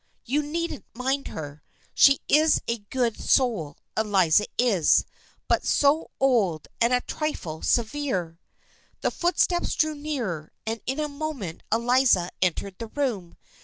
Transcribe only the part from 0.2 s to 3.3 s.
"You needn't mind her. She is a good